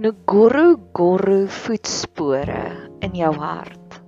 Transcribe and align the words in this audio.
Nguru 0.00 0.80
Guru 0.96 1.44
voetspore 1.44 2.88
in 3.04 3.12
jou 3.12 3.34
hart. 3.36 3.98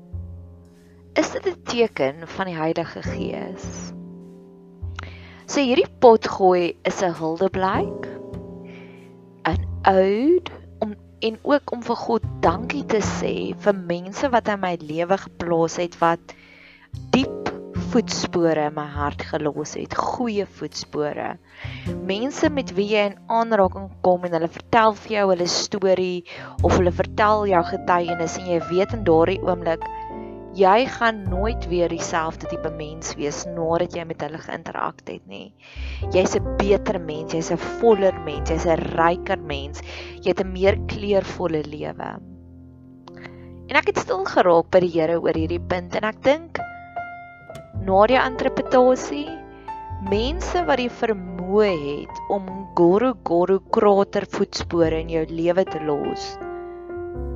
Is 1.21 1.29
dit 1.35 1.45
'n 1.51 1.59
teken 1.69 2.25
van 2.25 2.49
die 2.49 2.57
Heilige 2.57 3.03
Gees? 3.03 3.93
So 5.45 5.61
hierdie 5.61 5.91
potgooi 6.01 6.73
is 6.89 7.03
'n 7.03 7.13
huldeblyk, 7.13 8.09
'n 9.45 9.61
ode 9.85 10.49
om 10.81 10.97
en 11.21 11.39
ook 11.43 11.73
om 11.73 11.83
vir 11.83 11.97
God 11.97 12.25
dankie 12.41 12.87
te 12.87 13.05
sê 13.05 13.53
vir 13.53 13.75
mense 13.75 14.31
wat 14.33 14.49
in 14.49 14.61
my 14.61 14.79
lewe 14.81 15.19
geplaas 15.19 15.77
het 15.77 15.99
wat 16.01 16.35
diep 17.11 17.42
voetspore 17.93 18.69
in 18.71 18.75
my 18.77 18.87
hart 18.89 19.21
gelos 19.29 19.75
het, 19.77 19.93
goeie 19.99 20.47
voetspore. 20.49 21.35
Mense 22.09 22.49
met 22.49 22.73
wie 22.77 22.89
jy 22.95 23.03
in 23.11 23.19
aanraking 23.29 23.91
kom 24.07 24.25
en 24.25 24.33
hulle 24.39 24.49
vertel 24.49 24.97
vir 25.03 25.17
jou 25.19 25.27
hulle 25.35 25.49
storie 25.51 26.25
of 26.63 26.79
hulle 26.79 26.95
vertel 27.03 27.45
jou 27.51 27.63
getuienis 27.69 28.39
en 28.41 28.49
jy 28.55 28.63
weet 28.71 28.97
in 28.97 29.05
daardie 29.09 29.43
oomblik 29.45 29.85
jy 30.57 30.87
gaan 30.99 31.23
nooit 31.33 31.65
weer 31.69 31.89
dieselfde 31.89 32.49
tipe 32.51 32.71
mens 32.77 33.15
wees 33.17 33.45
nadat 33.49 33.95
jy 33.97 34.05
met 34.09 34.21
hulle 34.25 34.41
geïnterakteer 34.41 35.21
het 35.21 35.29
nie. 35.29 35.55
Jy's 36.13 36.37
'n 36.37 36.57
beter 36.61 37.01
mens, 37.01 37.33
jy's 37.33 37.51
'n 37.53 37.61
voller 37.81 38.17
mens, 38.25 38.51
jy's 38.51 38.67
'n 38.67 38.81
ryker 38.97 39.41
mens, 39.41 39.81
jy 40.21 40.29
het 40.29 40.41
'n 40.41 40.53
meer 40.53 40.77
kleurvolle 40.87 41.65
lewe. 41.65 42.11
En 43.69 43.77
ek 43.77 43.87
het 43.87 43.99
stil 43.99 44.25
geraak 44.25 44.71
by 44.71 44.81
die 44.81 44.93
Here 44.93 45.21
oor 45.21 45.33
hierdie 45.33 45.61
punt 45.61 45.97
en 45.97 46.05
ek 46.05 46.23
dink 46.23 46.59
na 47.87 48.03
die 48.11 48.19
interpretasie 48.21 49.29
mense 50.11 50.63
wat 50.69 50.81
die 50.81 50.91
vermoë 51.01 51.71
het 51.71 52.21
om 52.35 52.47
goro 52.79 53.13
goro 53.29 53.59
krater 53.75 54.27
voetspore 54.31 55.03
in 55.03 55.11
jou 55.13 55.23
lewe 55.31 55.65
te 55.69 55.81
los. 55.87 56.33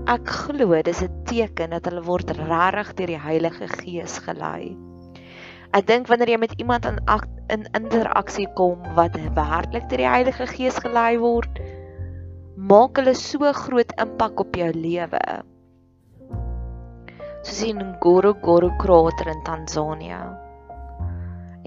Ek 0.06 0.30
glo 0.30 0.82
dis 0.86 1.02
'n 1.02 1.24
teken 1.26 1.70
dat 1.74 1.86
hulle 1.90 2.02
word 2.06 2.30
regtig 2.30 2.94
deur 2.98 3.12
die 3.14 3.24
Heilige 3.28 3.66
Gees 3.78 4.18
gelei. 4.26 4.76
Ek 5.74 5.86
dink 5.86 6.06
wanneer 6.06 6.30
jy 6.30 6.38
met 6.38 6.54
iemand 6.58 6.86
in 6.86 7.00
in 7.50 7.66
interaksie 7.74 8.46
kom 8.54 8.78
wat 8.94 9.18
werklik 9.34 9.88
deur 9.90 9.98
die 9.98 10.14
Heilige 10.14 10.46
Gees 10.46 10.78
gelei 10.78 11.18
word 11.18 11.60
maak 12.56 12.96
hulle 12.98 13.14
so 13.14 13.52
groot 13.52 13.92
impak 14.00 14.40
op 14.40 14.56
jou 14.56 14.70
lewe 14.72 15.20
soos 17.46 17.62
in 17.62 17.78
Ngorongoro 17.78 18.72
krater 18.80 19.28
in 19.30 19.42
Tansanië. 19.46 20.18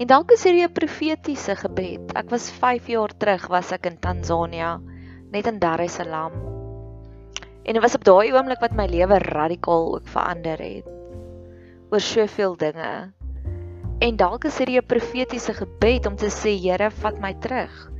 En 0.00 0.08
dalk 0.08 0.32
is 0.34 0.44
hierdie 0.44 0.66
'n 0.66 0.72
profetiese 0.76 1.56
gebed. 1.56 2.12
Ek 2.16 2.28
was 2.30 2.50
5 2.50 2.88
jaar 2.88 3.12
terug 3.16 3.48
was 3.48 3.72
ek 3.72 3.86
in 3.86 3.96
Tansanië, 3.96 4.80
net 5.32 5.46
in 5.46 5.58
Dar 5.58 5.80
es 5.80 5.94
Salaam. 5.94 6.32
En 7.64 7.72
dit 7.72 7.82
was 7.82 7.94
op 7.94 8.04
daai 8.04 8.32
oomblik 8.32 8.60
wat 8.60 8.76
my 8.76 8.86
lewe 8.86 9.18
radikaal 9.18 9.94
ook 9.94 10.08
verander 10.08 10.58
het 10.58 10.86
oor 11.90 12.00
soveel 12.00 12.56
dinge. 12.56 13.12
En 14.00 14.16
dalk 14.16 14.44
is 14.44 14.58
hierdie 14.58 14.78
'n 14.78 14.86
profetiese 14.86 15.54
gebed 15.54 16.06
om 16.06 16.16
te 16.16 16.28
sê 16.28 16.60
Here, 16.60 16.90
vat 16.90 17.20
my 17.20 17.34
terug. 17.40 17.90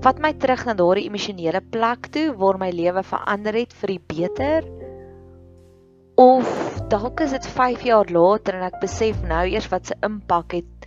Vat 0.00 0.18
my 0.18 0.32
terug 0.32 0.64
na 0.64 0.74
daardie 0.74 1.08
emosionele 1.08 1.60
plek 1.60 2.08
toe 2.12 2.32
waar 2.32 2.58
my 2.58 2.70
lewe 2.70 3.02
verander 3.02 3.54
het 3.54 3.72
vir 3.72 3.88
die 3.88 4.00
beter 4.06 4.85
Of 6.16 6.48
dalk 6.88 7.20
is 7.20 7.30
dit 7.30 7.46
5 7.46 7.82
jaar 7.84 8.08
later 8.08 8.56
en 8.56 8.62
ek 8.64 8.78
besef 8.80 9.18
nou 9.28 9.42
eers 9.52 9.66
wat 9.68 9.90
se 9.90 9.96
impak 10.06 10.54
het 10.56 10.86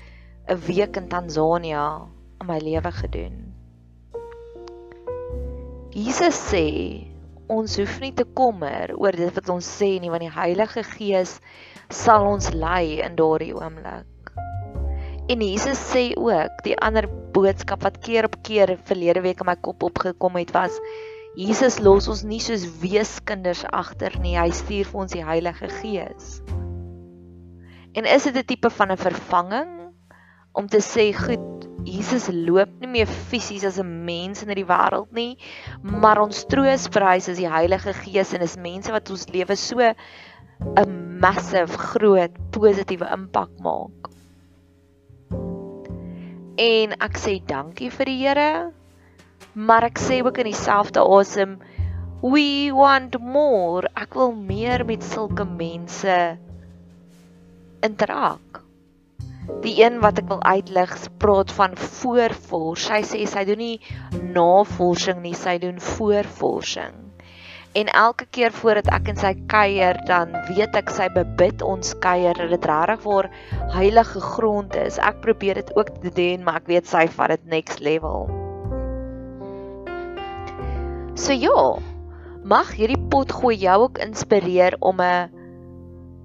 'n 0.50 0.58
week 0.66 0.98
in 0.98 1.06
Tansanië 1.12 1.84
in 2.42 2.48
my 2.50 2.58
lewe 2.58 2.92
gedoen. 2.92 3.36
Jesus 5.94 6.34
sê 6.34 6.66
ons 7.46 7.78
hoef 7.78 8.00
nie 8.02 8.12
te 8.14 8.26
kommer 8.26 8.90
oor 8.98 9.12
dit 9.12 9.36
wat 9.38 9.50
ons 9.50 9.70
sê 9.82 10.00
nie 10.02 10.10
want 10.10 10.26
die 10.26 10.34
Heilige 10.34 10.82
Gees 10.84 11.38
sal 11.90 12.26
ons 12.26 12.50
lei 12.54 12.98
in 12.98 13.16
daardie 13.16 13.54
oomblik. 13.54 14.34
En 15.30 15.46
Jesus 15.46 15.78
sê 15.94 16.10
ook 16.18 16.64
die 16.66 16.78
ander 16.78 17.06
boodskap 17.38 17.86
wat 17.86 18.02
keer 18.02 18.26
op 18.26 18.42
keer 18.42 18.80
verlede 18.84 19.22
week 19.22 19.46
in 19.46 19.46
my 19.46 19.56
kop 19.62 19.84
opgekom 19.84 20.42
het 20.42 20.58
was 20.58 20.82
Jesus 21.40 21.78
los 21.80 22.10
ons 22.12 22.26
nie 22.28 22.42
soos 22.44 22.66
weeskinders 22.82 23.62
agter 23.72 24.18
nie. 24.20 24.34
Hy 24.36 24.50
stuur 24.52 24.90
vir 24.90 25.02
ons 25.06 25.14
die 25.14 25.24
Heilige 25.24 25.70
Gees. 25.72 26.42
En 27.96 28.04
is 28.04 28.26
dit 28.28 28.36
'n 28.36 28.44
tipe 28.44 28.70
van 28.70 28.92
'n 28.92 28.98
vervanging 29.00 29.72
om 30.52 30.68
te 30.68 30.82
sê 30.84 31.14
goed, 31.16 31.64
Jesus 31.86 32.28
loop 32.28 32.70
nie 32.82 32.92
meer 32.92 33.08
fisies 33.08 33.64
as 33.64 33.80
'n 33.80 34.04
mens 34.06 34.44
in 34.44 34.50
hierdie 34.50 34.68
wêreld 34.68 35.12
nie, 35.14 35.38
maar 35.82 36.20
ons 36.20 36.44
troostprys 36.44 37.30
is 37.30 37.38
die 37.38 37.48
Heilige 37.48 37.94
Gees 37.94 38.34
en 38.34 38.42
is 38.42 38.58
mense 38.58 38.92
wat 38.92 39.10
ons 39.10 39.30
lewe 39.30 39.56
so 39.56 39.80
'n 39.80 41.20
massive 41.20 41.78
groot 41.78 42.36
positiewe 42.52 43.08
impak 43.14 43.50
maak. 43.60 44.12
En 46.58 46.92
ek 47.00 47.16
sê 47.16 47.40
dankie 47.40 47.90
vir 47.90 48.06
die 48.06 48.28
Here 48.28 48.74
maar 49.54 49.88
ek 49.90 50.00
sê 50.02 50.22
ook 50.26 50.38
in 50.44 50.52
dieselfde 50.52 51.04
asem 51.04 51.58
we 52.22 52.72
want 52.76 53.16
more. 53.20 53.88
Ek 53.96 54.14
wil 54.20 54.34
meer 54.36 54.86
met 54.86 55.04
sulke 55.04 55.46
mense 55.48 56.38
interak 57.86 58.64
die 59.64 59.76
een 59.82 60.00
wat 60.04 60.20
ek 60.22 60.30
wil 60.30 60.42
uitlig 60.46 60.92
praat 61.22 61.52
van 61.58 61.76
voorvors 61.80 62.86
sy 62.90 63.00
sê 63.08 63.26
sy 63.28 63.44
doen 63.50 63.62
nie 63.62 63.78
navorsing 64.36 65.24
nie 65.24 65.36
sy 65.38 65.58
doen 65.64 65.80
voorvorsing. 65.84 66.98
En 67.78 67.92
elke 67.94 68.26
keer 68.34 68.54
voordat 68.56 68.90
ek 68.94 69.12
in 69.14 69.20
sy 69.20 69.34
kuier 69.52 70.00
dan 70.10 70.34
weet 70.50 70.78
ek 70.80 70.94
sy 70.94 71.10
bebid 71.14 71.66
ons 71.66 71.94
kuier 72.02 72.38
dat 72.38 72.54
dit 72.56 72.70
regtig 72.72 73.06
waar 73.06 73.30
heilige 73.76 74.22
grond 74.34 74.76
is. 74.80 74.98
Ek 74.98 75.22
probeer 75.26 75.62
dit 75.62 75.74
ook 75.78 75.94
te 76.02 76.14
doen 76.14 76.46
maar 76.46 76.62
ek 76.64 76.70
weet 76.74 76.90
sy 76.90 77.08
vat 77.18 77.36
dit 77.36 77.50
next 77.58 77.84
level 77.86 78.39
So 81.20 81.36
ja, 81.36 81.64
mag 82.48 82.72
hierdie 82.78 83.00
pot 83.12 83.32
gooi 83.36 83.58
jou 83.60 83.76
ook 83.86 84.00
inspireer 84.00 84.78
om 84.80 85.02
'n 85.04 85.30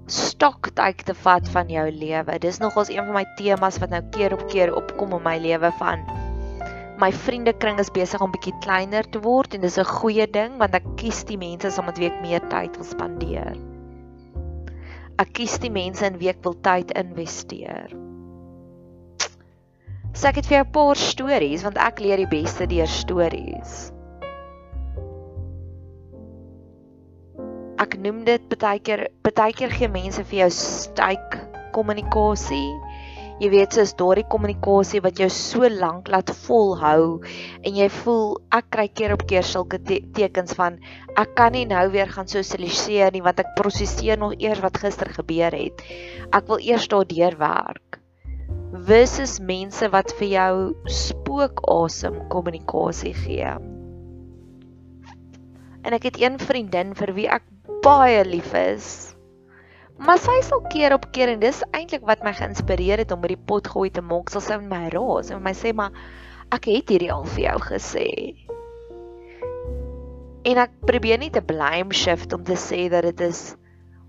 stoktyd 0.07 1.05
te 1.05 1.13
vat 1.13 1.47
van 1.55 1.67
jou 1.69 1.91
lewe. 1.91 2.39
Dis 2.39 2.59
nogals 2.59 2.89
een 2.89 3.05
van 3.05 3.13
my 3.13 3.25
temas 3.37 3.79
wat 3.79 3.89
nou 3.89 4.03
keer 4.11 4.33
op 4.33 4.47
keer 4.47 4.75
opkom 4.75 5.17
in 5.19 5.23
my 5.23 5.37
lewe 5.37 5.71
van 5.79 6.05
my 6.97 7.11
vriendekring 7.11 7.79
is 7.79 7.91
besig 7.91 8.21
om 8.23 8.31
bietjie 8.31 8.53
kleiner 8.63 9.07
te 9.11 9.19
word 9.23 9.55
en 9.55 9.63
dis 9.65 9.77
'n 9.79 9.87
goeie 9.99 10.27
ding 10.31 10.57
want 10.61 10.75
ek 10.75 10.85
kies 11.01 11.23
die 11.27 11.37
mense 11.37 11.71
saam 11.71 11.85
met 11.85 11.99
wie 11.99 12.07
ek 12.07 12.21
meer 12.21 12.43
tyd 12.49 12.77
wil 12.77 12.87
spandeer. 12.87 13.57
Ek 15.19 15.33
kies 15.33 15.57
die 15.59 15.71
mense 15.71 16.05
in 16.05 16.19
wie 16.19 16.29
ek 16.29 16.43
wil 16.43 16.55
tyd 16.55 16.91
investeer. 16.95 17.91
So 20.13 20.27
ek 20.27 20.35
het 20.35 20.47
vir 20.47 20.57
jou 20.57 20.65
'n 20.65 20.71
paar 20.71 20.95
stories 20.95 21.63
want 21.63 21.77
ek 21.77 21.99
leer 21.99 22.17
die 22.17 22.31
beste 22.31 22.67
deur 22.67 22.87
stories. 22.87 23.94
Ek 27.81 27.97
noem 27.99 28.23
dit 28.27 28.57
baie 28.59 28.79
keer 28.79 29.07
baie 29.25 29.53
keer 29.53 29.73
gee 29.73 29.91
mense 29.91 30.23
vir 30.23 30.45
jou 30.45 30.51
styk 30.57 31.39
kommunikasie 31.75 32.69
Jy 33.35 33.49
weet 33.51 33.75
soos 33.75 33.91
daardie 33.99 34.23
kommunikasie 34.31 35.01
wat 35.03 35.17
jou 35.19 35.27
so 35.33 35.67
lank 35.67 36.07
laat 36.07 36.29
volhou 36.45 37.17
en 37.67 37.75
jy 37.75 37.87
voel 37.91 38.29
ek 38.55 38.69
kry 38.71 38.85
keer 38.87 39.11
op 39.17 39.25
keer 39.27 39.43
sulke 39.43 39.75
te 39.89 39.97
tekens 40.15 40.55
van 40.55 40.77
ek 41.19 41.33
kan 41.35 41.51
nie 41.51 41.65
nou 41.67 41.81
weer 41.91 42.07
gaan 42.13 42.31
sosialiseer 42.31 43.11
nie 43.11 43.23
want 43.25 43.41
ek 43.43 43.51
prosesseer 43.57 44.21
nog 44.21 44.37
eers 44.39 44.61
wat 44.63 44.79
gister 44.79 45.11
gebeur 45.17 45.51
het. 45.51 45.83
Ek 46.31 46.47
wil 46.47 46.63
eers 46.63 46.87
daardeur 46.93 47.35
werk. 47.41 47.99
Versus 48.87 49.35
mense 49.43 49.89
wat 49.91 50.15
vir 50.21 50.29
jou 50.31 50.53
spookasem 50.87 52.21
kommunikasie 52.31 53.11
gee. 53.19 53.51
En 55.83 55.99
ek 55.99 56.07
het 56.07 56.23
een 56.23 56.39
vriendin 56.39 56.95
vir 56.95 57.13
wie 57.19 57.27
ek 57.27 57.43
baie 57.85 58.23
lief 58.25 58.49
is. 58.57 58.87
Maar 60.01 60.17
sy 60.19 60.39
sal 60.43 60.63
keer 60.73 60.95
op 60.95 61.05
keer 61.13 61.35
en 61.35 61.43
dis 61.43 61.61
eintlik 61.69 62.03
wat 62.09 62.23
my 62.25 62.33
geïnspireer 62.35 63.03
het 63.03 63.13
om 63.13 63.21
hierdie 63.21 63.45
pot 63.51 63.67
gooi 63.69 63.91
te 63.93 64.01
maak. 64.01 64.31
Sy 64.33 64.41
sê 64.41 64.57
my 64.59 64.87
raas 64.93 65.29
en 65.31 65.43
my 65.45 65.53
sê 65.55 65.71
maar 65.77 65.93
ek 66.55 66.65
het 66.71 66.91
hierdie 66.91 67.11
al 67.13 67.27
vir 67.35 67.43
jou 67.45 67.59
gesê. 67.67 68.09
En 70.49 70.61
ek 70.65 70.73
probeer 70.89 71.21
nie 71.21 71.31
te 71.33 71.45
blame 71.45 71.93
shift 71.93 72.33
om 72.33 72.43
te 72.45 72.57
sê 72.57 72.87
dat 72.89 73.05
dit 73.05 73.23
is 73.29 73.53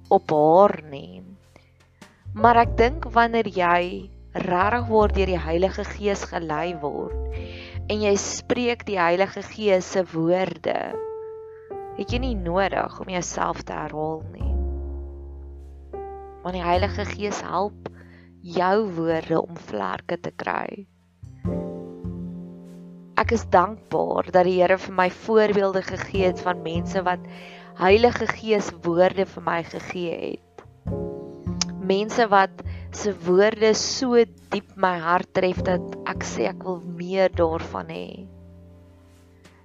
op 0.08 0.32
haar 0.32 0.78
nie. 0.88 1.20
Maar 2.32 2.64
ek 2.64 2.76
dink 2.80 3.08
wanneer 3.12 3.48
jy 3.52 4.08
regtig 4.36 4.88
word 4.88 5.16
deur 5.16 5.32
die 5.32 5.40
Heilige 5.40 5.84
Gees 5.88 6.26
gelei 6.28 6.74
word 6.80 7.36
en 7.86 8.02
jy 8.02 8.12
spreek 8.18 8.82
die 8.88 8.98
Heilige 8.98 9.44
Gees 9.46 9.92
se 9.94 10.02
woorde, 10.10 10.76
het 11.96 12.12
jy 12.12 12.22
nie 12.22 12.36
nodig 12.36 13.00
om 13.00 13.16
jouself 13.18 13.64
te 13.64 13.72
herhaal 13.72 14.22
nie 14.32 14.46
want 16.46 16.54
die 16.54 16.62
Heilige 16.62 17.02
Gees 17.10 17.40
help 17.42 17.88
jou 18.46 18.74
woorde 18.94 19.40
om 19.40 19.56
vlerke 19.58 20.14
te 20.22 20.30
kry. 20.30 20.84
Ek 23.18 23.32
is 23.34 23.42
dankbaar 23.50 24.28
dat 24.30 24.46
die 24.46 24.60
Here 24.60 24.76
vir 24.78 24.94
my 24.94 25.08
voorbeelde 25.10 25.82
gegee 25.82 26.28
het 26.28 26.44
van 26.46 26.62
mense 26.62 27.02
wat 27.02 27.24
Heilige 27.80 28.28
Gees 28.30 28.70
woorde 28.84 29.26
vir 29.26 29.42
my 29.48 29.58
gegee 29.66 30.14
het. 30.20 30.62
Mense 31.82 32.28
wat 32.30 32.62
se 32.94 33.10
woorde 33.26 33.74
so 33.74 34.22
diep 34.54 34.70
my 34.78 34.94
hart 35.02 35.34
tref 35.34 35.64
dat 35.66 35.98
ek 36.06 36.22
sê 36.30 36.46
ek 36.52 36.62
wil 36.62 36.78
meer 36.94 37.34
daarvan 37.34 37.90
hê. 37.90 38.06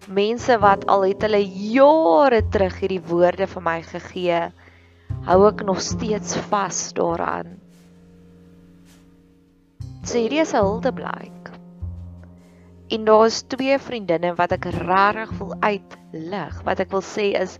Mense 0.09 0.57
wat 0.57 0.87
al 0.89 1.03
het 1.11 1.21
hulle 1.21 1.43
jare 1.45 2.41
terug 2.49 2.79
hierdie 2.81 3.03
woorde 3.05 3.45
vir 3.47 3.61
my 3.61 3.81
gegee 3.85 4.39
hou 5.27 5.41
ek 5.45 5.61
nog 5.67 5.81
steeds 5.85 6.33
vas 6.49 6.79
daaraan. 6.97 7.59
So 10.01 10.17
hierdie 10.17 10.41
is 10.41 10.53
'n 10.53 10.65
huldeblyk. 10.65 11.51
En 12.89 13.05
daar's 13.05 13.43
twee 13.47 13.77
vriendinne 13.77 14.33
wat 14.35 14.51
ek 14.51 14.65
regtig 14.65 15.29
wil 15.37 15.53
uitlig. 15.61 16.63
Wat 16.65 16.79
ek 16.79 16.91
wil 16.91 17.05
sê 17.05 17.37
is 17.37 17.59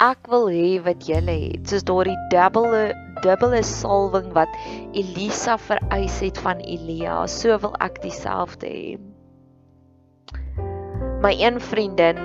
ek 0.00 0.26
wil 0.26 0.48
hê 0.50 0.82
wat 0.82 1.06
julle 1.06 1.36
het, 1.46 1.68
soos 1.68 1.84
daardie 1.84 2.18
dubbele 2.30 2.94
dubbele 3.22 3.62
salwing 3.62 4.32
wat 4.32 4.48
Elisa 4.92 5.58
vereis 5.58 6.20
het 6.20 6.38
van 6.38 6.58
Elia, 6.58 7.26
so 7.26 7.58
wil 7.58 7.74
ek 7.80 8.02
dieselfde 8.02 8.66
hê. 8.66 9.09
My 11.20 11.34
een 11.36 11.58
vriendin 11.60 12.16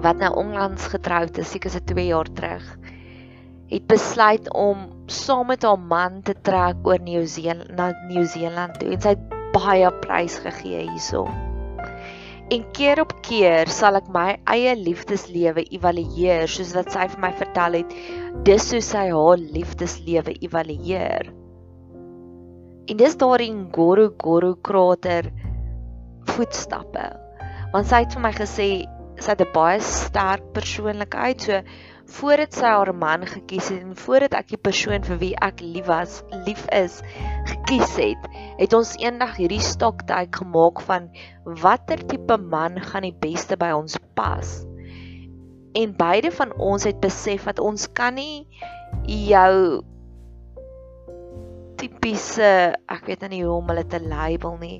wat 0.00 0.16
nou 0.16 0.30
onlangs 0.40 0.86
getroud 0.88 1.36
is, 1.38 1.50
seker 1.52 1.70
se 1.70 1.82
2 1.84 2.06
jaar 2.06 2.28
terug, 2.32 2.64
het 3.68 3.86
besluit 3.86 4.46
om 4.56 4.86
saam 5.06 5.50
met 5.52 5.66
haar 5.68 5.78
man 5.78 6.22
te 6.24 6.32
trek 6.48 6.80
oor 6.88 7.02
Nieu-Seeland 7.04 7.74
na 7.76 7.90
Nieu-Seeland 8.08 8.78
toe 8.80 8.94
en 8.94 9.02
sy 9.04 9.12
het 9.12 9.34
baie 9.52 9.90
prys 10.00 10.38
gegee 10.40 10.86
hierso. 10.86 11.26
En 12.52 12.64
keer 12.76 13.02
op 13.02 13.12
keer 13.26 13.68
sal 13.68 14.00
ek 14.00 14.08
my 14.12 14.30
eie 14.54 14.72
liefdeslewe 14.80 15.66
evalueer 15.68 16.48
soos 16.48 16.72
wat 16.76 16.88
sy 16.92 17.04
vir 17.12 17.20
my 17.20 17.32
vertel 17.36 17.76
het, 17.82 17.92
dis 18.48 18.70
hoe 18.72 18.80
sy 18.84 19.04
haar 19.10 19.44
liefdeslewe 19.58 20.38
evalueer. 20.40 21.28
En 22.88 22.96
dis 23.04 23.20
daar 23.20 23.44
in 23.44 23.66
Goro 23.76 24.08
Goro 24.24 24.54
krater 24.56 25.28
voetstappe. 26.32 27.23
Want 27.74 27.90
sy 27.90 28.04
het 28.04 28.14
vir 28.14 28.22
my 28.22 28.30
gesê 28.36 28.68
sy 29.18 29.32
het 29.32 29.42
'n 29.42 29.52
baie 29.54 29.80
sterk 29.82 30.44
persoonlikheid, 30.54 31.40
so 31.42 31.60
voordat 32.16 32.54
sy 32.54 32.70
haar 32.70 32.92
man 32.94 33.26
gekies 33.26 33.70
het 33.72 33.82
en 33.82 33.96
voordat 33.96 34.34
ek 34.40 34.48
die 34.52 34.60
persoon 34.68 35.02
vir 35.06 35.18
wie 35.22 35.34
ek 35.42 35.60
lief 35.60 35.86
was, 35.86 36.22
lief 36.46 36.66
is, 36.70 37.00
gekies 37.50 37.96
het, 37.96 38.28
het 38.58 38.76
ons 38.78 38.94
eendag 39.00 39.36
hierdie 39.40 39.62
stoktyk 39.62 40.36
gemaak 40.42 40.82
van 40.86 41.08
watter 41.64 42.06
tipe 42.06 42.36
man 42.38 42.78
gaan 42.80 43.08
die 43.08 43.16
beste 43.26 43.56
by 43.56 43.72
ons 43.74 43.98
pas. 44.14 44.64
En 45.74 45.96
beide 45.98 46.30
van 46.30 46.54
ons 46.58 46.84
het 46.84 47.00
besef 47.00 47.44
dat 47.50 47.58
ons 47.58 47.88
kan 47.92 48.14
nie 48.14 48.46
jou 49.02 49.82
tipiese, 51.84 52.72
ek 52.88 53.08
weet 53.10 53.24
nou 53.24 53.30
nie 53.32 53.42
hoe 53.44 53.58
om 53.58 53.68
hulle 53.68 53.84
te 53.92 54.00
label 54.00 54.56
nie. 54.60 54.78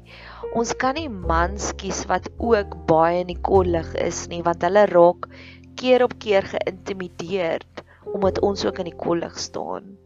Ons 0.56 0.73
kan 0.81 0.97
nie 0.97 1.11
mans 1.12 1.73
kies 1.81 2.05
wat 2.09 2.31
ook 2.41 2.79
baie 2.89 3.21
in 3.21 3.33
die 3.33 3.41
kollig 3.45 3.91
is 4.01 4.25
nie, 4.33 4.41
want 4.47 4.65
hulle 4.65 4.87
raak 4.89 5.29
keer 5.77 6.06
op 6.06 6.17
keer 6.23 6.47
geïntimideerd 6.55 7.82
omdat 8.15 8.41
ons 8.46 8.63
ook 8.65 8.79
in 8.81 8.89
die 8.89 8.96
kollig 9.01 9.37
staan. 9.41 9.96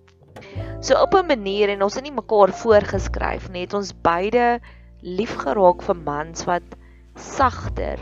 So 0.81 0.95
op 0.99 1.15
'n 1.15 1.27
manier 1.27 1.69
en 1.69 1.83
ons 1.83 1.95
het 1.95 2.05
nie 2.05 2.15
mekaar 2.15 2.51
voorgeskryf 2.51 3.51
nie, 3.51 3.67
het 3.67 3.75
ons 3.75 3.93
beide 3.93 4.61
lief 5.03 5.37
geraak 5.37 5.83
vir 5.83 5.97
mans 5.97 6.47
wat 6.47 6.67
sagter, 7.15 7.99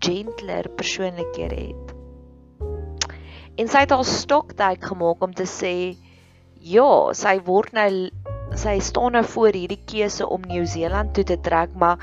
gentler 0.00 0.68
persoonlikhede 0.76 1.60
het. 1.72 1.94
En 3.56 3.68
sy 3.68 3.78
het 3.78 3.92
al 3.92 4.04
stoktyk 4.04 4.84
gemaak 4.84 5.22
om 5.22 5.32
te 5.32 5.46
sê 5.46 5.96
ja, 6.64 7.12
sy 7.12 7.38
word 7.44 7.72
nou 7.72 8.10
sy 8.58 8.78
staan 8.78 9.12
nou 9.12 9.24
voor 9.24 9.52
hierdie 9.52 9.82
keuse 9.84 10.28
om 10.28 10.42
Nieu-Seeland 10.46 11.14
toe 11.14 11.24
te 11.24 11.40
trek, 11.40 11.74
maar 11.74 11.98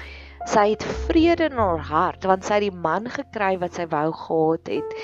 Sy 0.49 0.71
het 0.71 0.83
vrede 1.05 1.51
in 1.51 1.59
haar 1.61 1.83
hart 1.85 2.23
want 2.25 2.45
sy 2.47 2.57
het 2.57 2.63
die 2.65 2.77
man 2.83 3.05
gekry 3.13 3.59
wat 3.61 3.75
sy 3.77 3.85
wou 3.91 4.07
gehad 4.23 4.71
het 4.73 4.95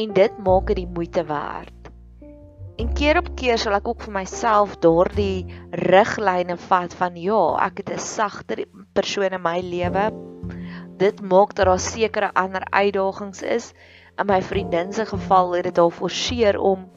en 0.00 0.14
dit 0.16 0.38
maak 0.46 0.70
dit 0.70 0.80
die 0.80 0.88
moeite 0.88 1.24
werd. 1.28 1.90
En 2.80 2.92
keer 2.96 3.20
op 3.20 3.28
keer 3.36 3.60
sal 3.60 3.76
ek 3.76 3.90
ook 3.92 4.06
vir 4.06 4.14
myself 4.16 4.78
daardie 4.80 5.44
riglyne 5.84 6.56
vat 6.64 6.96
van 6.96 7.20
ja, 7.20 7.42
ek 7.66 7.84
het 7.84 7.92
'n 7.92 8.06
sagter 8.06 8.64
persoon 8.96 9.36
in 9.36 9.44
my 9.44 9.60
lewe. 9.60 10.08
Dit 10.96 11.20
maak 11.20 11.54
dat 11.54 11.66
daar 11.66 11.80
sekere 11.80 12.32
ander 12.32 12.64
uitdagings 12.72 13.42
is. 13.42 13.72
In 14.18 14.26
my 14.26 14.40
vriendin 14.42 14.92
se 14.92 15.04
geval 15.04 15.56
het 15.56 15.64
dit 15.64 15.76
haar 15.76 15.90
forceer 15.90 16.58
om 16.58 16.88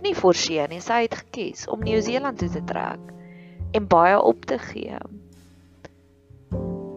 nie 0.00 0.14
forceer 0.14 0.68
nie, 0.68 0.80
sy 0.80 1.02
het 1.02 1.14
gekies 1.14 1.68
om 1.68 1.80
Nieu-Seeland 1.80 2.38
toe 2.38 2.48
te 2.48 2.64
trek 2.64 3.12
en 3.72 3.86
baie 3.86 4.20
op 4.20 4.44
te 4.44 4.58
gee. 4.58 4.98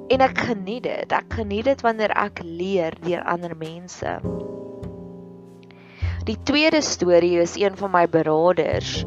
En 0.08 0.22
ek 0.22 0.38
geniet 0.48 0.84
dit. 0.84 1.12
Ek 1.12 1.34
geniet 1.40 1.66
dit 1.66 1.82
wanneer 1.82 2.14
ek 2.14 2.42
leer 2.44 2.94
deur 3.02 3.24
ander 3.24 3.56
mense. 3.58 4.20
Die 6.26 6.38
tweede 6.44 6.82
storie 6.82 7.40
is 7.42 7.56
een 7.58 7.78
van 7.78 7.92
my 7.94 8.06
beraders. 8.10 9.04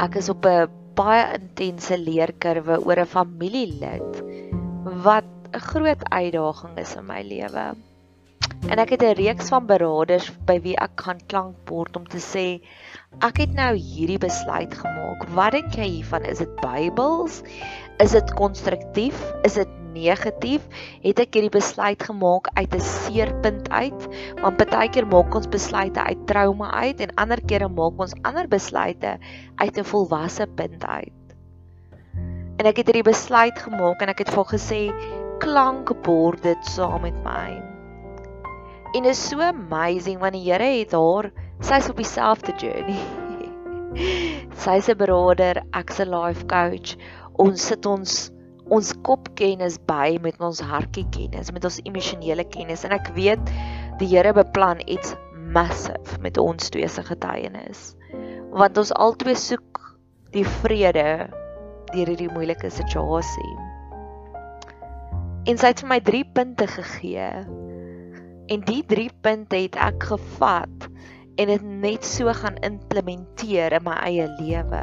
Ek 0.00 0.16
is 0.20 0.28
op 0.32 0.46
'n 0.46 0.68
baie 0.96 1.24
intense 1.38 1.96
leerkurwe 1.98 2.80
oor 2.84 3.00
'n 3.00 3.12
familielid 3.12 4.22
wat 5.04 5.28
'n 5.52 5.64
groot 5.72 6.02
uitdaging 6.08 6.78
is 6.78 6.96
in 6.96 7.06
my 7.06 7.22
lewe. 7.22 7.74
En 8.68 8.78
ek 8.78 8.90
het 8.90 9.02
'n 9.02 9.16
reeks 9.20 9.48
van 9.48 9.66
beraders 9.66 10.32
by 10.46 10.60
wie 10.60 10.76
ek 10.76 10.96
kan 10.96 11.20
klankbord 11.26 11.96
om 11.96 12.08
te 12.08 12.20
sê 12.20 12.46
ek 13.20 13.36
het 13.36 13.52
nou 13.54 13.76
hierdie 13.76 14.18
besluit 14.18 14.74
gemaak. 14.74 15.28
Wat 15.36 15.52
dink 15.52 15.76
jy 15.76 15.88
hiervan? 15.98 16.24
Is 16.24 16.38
dit 16.38 16.56
Bybels? 16.62 17.42
Is 18.00 18.16
dit 18.16 18.34
konstruktief? 18.34 19.18
Is 19.44 19.54
dit 19.60 19.68
negatief, 19.92 20.64
het 21.04 21.20
ek 21.22 21.36
hierdie 21.36 21.52
besluit 21.52 22.02
gemaak 22.02 22.48
uit 22.56 22.74
'n 22.74 22.80
seerpunt 22.80 23.68
uit, 23.70 24.08
want 24.40 24.56
baie 24.56 24.88
keer 24.88 25.06
maak 25.06 25.34
ons 25.34 25.48
besluite 25.48 26.00
uit 26.00 26.26
trauma 26.26 26.70
uit 26.72 27.00
en 27.00 27.14
ander 27.16 27.40
kere 27.44 27.68
maak 27.68 28.00
ons 28.00 28.14
ander 28.22 28.48
besluite 28.48 29.18
uit 29.56 29.78
'n 29.78 29.84
volwasse 29.84 30.46
punt 30.46 30.84
uit. 30.84 31.12
En 32.58 32.66
ek 32.66 32.76
het 32.76 32.86
hierdie 32.86 33.10
besluit 33.10 33.58
gemaak 33.58 34.02
en 34.02 34.08
ek 34.08 34.18
het 34.18 34.30
vir 34.30 34.44
gesê 34.44 34.80
klank 35.38 35.92
bord 36.02 36.42
dit 36.42 36.66
saam 36.66 37.02
met 37.02 37.16
my. 37.24 37.62
En 38.94 39.04
is 39.04 39.28
so 39.28 39.40
amazing 39.40 40.20
want 40.20 40.32
die 40.32 40.52
Here 40.52 40.78
het 40.78 40.92
haar, 40.92 41.32
sy's 41.62 41.88
op 41.90 41.96
dieselfde 41.96 42.52
journey. 42.58 42.98
sy's 44.64 44.88
'n 44.88 44.98
broeder, 44.98 45.62
ek's 45.72 46.00
'n 46.00 46.10
life 46.10 46.46
coach. 46.46 46.96
Ons 47.38 47.66
sit 47.66 47.86
ons 47.86 48.30
ons 48.72 48.92
kopkennis 49.04 49.76
by 49.86 50.18
met 50.22 50.38
ons 50.40 50.60
hartjie 50.60 51.04
kennis, 51.12 51.52
met 51.52 51.64
ons 51.64 51.80
emosionele 51.84 52.44
kennis 52.44 52.84
en 52.86 52.94
ek 52.96 53.10
weet 53.16 53.42
die 54.00 54.08
Here 54.08 54.32
beplan 54.32 54.80
iets 54.86 55.14
massive 55.52 56.20
met 56.20 56.38
ons 56.38 56.70
twee 56.70 56.88
se 56.88 57.02
getuienis. 57.02 57.92
Want 58.52 58.78
ons 58.78 58.92
albei 58.92 59.34
soek 59.36 59.80
die 60.32 60.46
vrede 60.62 61.28
deur 61.92 62.08
hierdie 62.08 62.30
moeilike 62.32 62.70
situasie. 62.72 63.52
En 65.50 65.58
sy 65.58 65.72
het 65.72 65.82
vir 65.82 65.90
my 65.90 66.00
3 66.06 66.24
punte 66.36 66.68
gegee. 66.70 67.28
En 68.52 68.64
die 68.68 68.82
3 68.88 69.10
punte 69.24 69.58
het 69.58 69.76
ek 69.76 70.06
gevat 70.14 70.88
en 71.36 71.48
dit 71.48 71.62
net 71.62 72.04
so 72.04 72.32
gaan 72.36 72.58
implementeer 72.66 73.78
in 73.78 73.86
my 73.86 73.96
eie 74.08 74.28
lewe. 74.40 74.82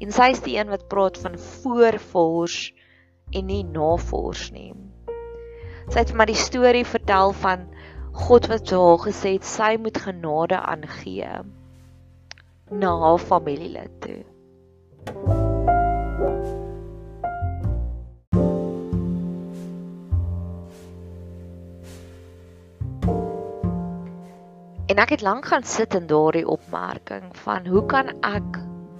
En 0.00 0.14
sy 0.16 0.30
is 0.34 0.40
die 0.44 0.56
een 0.56 0.70
wat 0.72 0.88
praat 0.92 1.18
van 1.20 1.36
voorvors 1.38 2.70
en 3.36 3.46
nie 3.50 3.62
navors 3.66 4.48
nie. 4.54 4.72
Sy 5.90 5.98
het 5.98 6.12
vir 6.12 6.20
my 6.22 6.28
die 6.30 6.38
storie 6.38 6.86
vertel 6.86 7.34
van 7.42 7.68
God 8.26 8.48
wat 8.50 8.72
vir 8.72 8.80
haar 8.86 9.04
gesê 9.04 9.36
het 9.36 9.46
sy 9.46 9.74
moet 9.82 10.00
genade 10.06 10.58
aangee 10.58 11.44
na 12.70 12.96
haar 13.04 13.22
familielid 13.30 14.02
toe. 14.02 15.49
En 24.90 24.98
ek 24.98 25.12
het 25.14 25.20
lank 25.22 25.46
gaan 25.46 25.62
sit 25.62 25.94
in 25.94 26.08
daardie 26.10 26.46
opmerking 26.50 27.28
van 27.44 27.66
hoe 27.70 27.84
kan 27.86 28.08
ek 28.26 28.56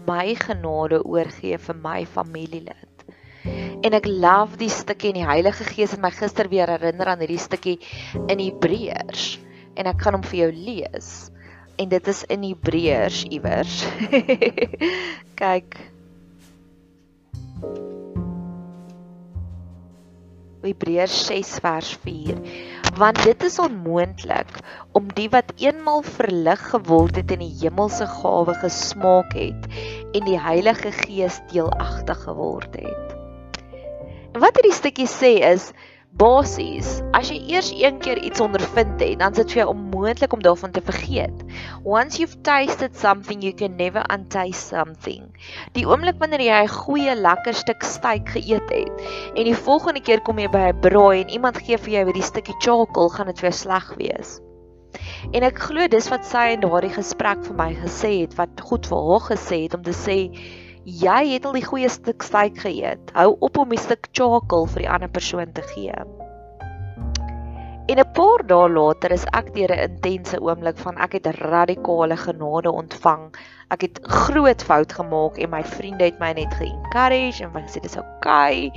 my 0.07 0.37
genade 0.39 1.01
oorgee 1.03 1.59
vir 1.59 1.79
my 1.83 2.05
familielid? 2.07 3.03
En 3.83 3.97
ek 3.99 4.07
love 4.07 4.61
die 4.61 4.71
stukkie 4.71 5.11
in 5.11 5.19
die 5.19 5.27
Heilige 5.27 5.67
Gees 5.67 5.97
het 5.97 6.03
my 6.05 6.13
gister 6.15 6.47
weer 6.53 6.71
herinner 6.71 7.11
aan 7.11 7.25
hierdie 7.25 7.43
stukkie 7.43 7.81
in 8.31 8.39
Hebreërs 8.39 9.41
en 9.75 9.91
ek 9.91 10.05
gaan 10.05 10.21
hom 10.21 10.27
vir 10.31 10.45
jou 10.45 10.51
lees. 10.55 11.11
En 11.75 11.91
dit 11.91 12.11
is 12.15 12.23
in 12.31 12.47
Hebreërs 12.47 13.25
iewers. 13.27 13.81
Kyk. 15.43 15.79
Hebreërs 20.63 21.25
6 21.33 21.57
vers 21.65 21.97
4. 22.07 22.45
Want 22.99 23.23
dit 23.23 23.43
is 23.43 23.59
onmoontlik 23.59 24.49
om 24.93 25.07
die 25.15 25.29
wat 25.31 25.53
eenmal 25.57 26.03
verlig 26.03 26.63
geword 26.71 27.17
het 27.17 27.31
en 27.31 27.43
die 27.45 27.53
hemelse 27.61 28.07
gawe 28.07 28.55
gesmaak 28.63 29.33
het 29.39 29.69
en 30.17 30.27
die 30.27 30.41
Heilige 30.41 30.91
Gees 30.93 31.39
deelagtig 31.53 32.23
geword 32.25 32.75
het. 32.75 33.15
Wat 34.33 34.59
hierdie 34.59 34.75
stukkie 34.75 35.09
sê 35.11 35.37
is 35.53 35.71
basies, 36.19 37.01
as 37.15 37.31
jy 37.31 37.39
eers 37.53 37.71
een 37.71 38.01
keer 38.03 38.19
iets 38.19 38.43
ondervind 38.43 39.01
het, 39.01 39.19
dan 39.21 39.31
is 39.31 39.41
dit 39.41 39.53
vir 39.55 39.61
jou 39.63 39.69
onmoontlik 39.73 40.33
om 40.35 40.43
daarvan 40.43 40.73
te 40.75 40.83
vergeet. 40.85 41.45
Once 41.85 42.19
you've 42.19 42.41
tasted 42.43 42.97
something, 42.99 43.43
you 43.43 43.55
can 43.55 43.77
never 43.77 44.03
untaste 44.13 44.75
something. 44.75 45.29
Die 45.79 45.87
oomblik 45.87 46.19
wanneer 46.19 46.43
jy 46.43 46.61
'n 46.65 46.75
goeie 46.75 47.15
lekker 47.15 47.55
stuk 47.55 47.83
steak 47.83 48.29
geëet 48.35 48.71
het 48.71 48.93
en 49.37 49.45
die 49.45 49.55
volgende 49.55 50.01
keer 50.01 50.21
kom 50.21 50.39
jy 50.39 50.49
by 50.49 50.69
'n 50.73 50.81
braai 50.81 51.23
en 51.23 51.31
iemand 51.31 51.59
gee 51.59 51.79
vir 51.79 51.93
jou 51.93 52.05
hierdie 52.05 52.31
stukkie 52.33 52.59
charcoal, 52.59 53.09
gaan 53.09 53.27
dit 53.27 53.39
vir 53.39 53.51
jou 53.51 53.59
sleg 53.59 53.95
wees. 53.97 54.41
En 55.33 55.43
ek 55.43 55.59
glo 55.59 55.87
dis 55.89 56.09
wat 56.11 56.25
sy 56.27 56.51
in 56.55 56.61
daardie 56.61 56.91
gesprek 56.91 57.45
vir 57.45 57.57
my 57.57 57.75
gesê 57.75 58.21
het, 58.21 58.35
wat 58.35 58.61
goed 58.61 58.87
vir 58.87 58.99
haar 58.99 59.25
gesê 59.31 59.63
het 59.63 59.75
om 59.75 59.83
te 59.83 59.95
sê 59.95 60.19
jy 60.85 61.35
het 61.35 61.45
al 61.45 61.57
die 61.57 61.65
goeie 61.65 61.89
stuk 61.89 62.23
steak 62.23 62.59
geëet. 62.65 63.13
Hou 63.17 63.37
op 63.41 63.59
om 63.59 63.69
die 63.69 63.81
stuk 63.81 64.09
charcoal 64.17 64.67
vir 64.67 64.87
die 64.87 64.91
ander 64.91 65.13
persoon 65.13 65.53
te 65.53 65.63
gee. 65.75 65.95
En 67.91 67.99
'n 67.99 68.13
paar 68.15 68.47
dae 68.47 68.69
later 68.69 69.11
is 69.11 69.25
ek 69.33 69.55
deur 69.55 69.73
'n 69.75 69.91
intense 69.91 70.41
oomblik 70.41 70.79
van 70.79 70.97
ek 70.97 71.13
het 71.13 71.27
radikale 71.27 72.17
genade 72.17 72.71
ontvang. 72.71 73.35
Ek 73.71 73.81
het 73.81 73.99
groot 74.03 74.63
fout 74.63 74.93
gemaak 74.93 75.39
en 75.39 75.51
my 75.51 75.65
vriende 75.65 76.05
het 76.05 76.19
my 76.21 76.33
net 76.33 76.55
ge-encourage 76.55 77.43
en 77.43 77.51
gesê 77.51 77.81
dis 77.81 77.97
oukei. 77.97 78.71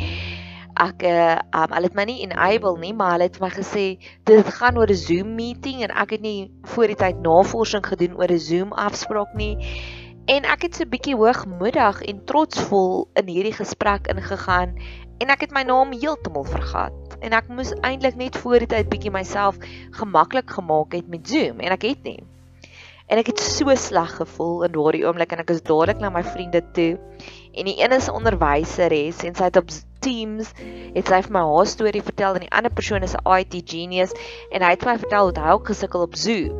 Ek 0.73 1.03
uh 1.03 1.37
um, 1.53 1.69
hulle 1.69 1.85
het 1.85 1.93
my 1.93 2.03
nie 2.03 2.23
enable 2.23 2.79
nie, 2.79 2.93
maar 2.93 3.11
hulle 3.11 3.29
het 3.29 3.39
my 3.39 3.49
gesê 3.49 3.99
dit 4.23 4.45
gaan 4.45 4.77
oor 4.77 4.89
'n 4.89 4.95
Zoom 4.95 5.35
meeting 5.35 5.83
en 5.83 5.91
ek 5.91 6.09
het 6.09 6.21
nie 6.21 6.51
voor 6.63 6.87
die 6.87 6.95
tyd 6.95 7.21
navorsing 7.21 7.85
gedoen 7.85 8.17
oor 8.17 8.31
'n 8.31 8.39
Zoom 8.39 8.73
afspraak 8.73 9.33
nie 9.33 9.57
En 10.25 10.45
ek 10.47 10.61
het 10.61 10.75
so 10.75 10.83
'n 10.85 10.89
bietjie 10.89 11.15
hoogmoedig 11.19 12.01
en 12.01 12.23
trotsvol 12.23 13.09
in 13.19 13.27
hierdie 13.27 13.55
gesprek 13.55 14.07
ingegaan 14.07 14.77
en 15.19 15.27
ek 15.29 15.41
het 15.41 15.51
my 15.51 15.63
naam 15.67 15.91
heeltemal 15.91 16.45
vergat. 16.47 17.17
En 17.19 17.35
ek 17.35 17.49
moes 17.51 17.73
eintlik 17.83 18.15
net 18.15 18.37
voor 18.37 18.63
die 18.63 18.71
tyd 18.71 18.89
bietjie 18.89 19.11
myself 19.11 19.57
gemaklik 19.91 20.49
gemaak 20.49 20.93
het 20.93 21.07
met 21.07 21.27
Zoom 21.27 21.59
en 21.59 21.75
ek 21.75 21.81
het 21.81 22.03
nie. 22.03 22.23
En 23.07 23.17
ek 23.17 23.33
het 23.33 23.39
so 23.39 23.75
sleg 23.75 24.15
gevoel 24.15 24.63
in 24.63 24.71
daardie 24.71 25.03
oomblik 25.03 25.31
en 25.31 25.43
ek 25.43 25.49
is 25.49 25.61
dadelik 25.61 25.99
na 25.99 26.09
my 26.09 26.23
vriende 26.23 26.63
toe. 26.71 26.95
En 27.51 27.65
die 27.65 27.83
een 27.83 27.91
is 27.91 28.07
'n 28.07 28.15
onderwyseres 28.15 29.23
en 29.27 29.35
sy 29.35 29.43
het 29.43 29.57
op 29.57 29.69
Teams 29.99 30.51
het 30.95 31.07
sy 31.07 31.21
vir 31.21 31.31
my 31.31 31.43
haar 31.43 31.67
storie 31.67 32.01
vertel 32.01 32.33
en 32.35 32.47
die 32.47 32.55
ander 32.55 32.71
persoon 32.71 33.03
is 33.03 33.15
'n 33.15 33.27
IT 33.27 33.69
genius 33.69 34.15
en 34.51 34.61
hy 34.61 34.69
het 34.69 34.85
my 34.85 34.97
vertel 34.97 35.31
hoe 35.31 35.39
hy 35.39 35.59
gesukkel 35.63 36.01
op 36.01 36.15
Zoom. 36.15 36.55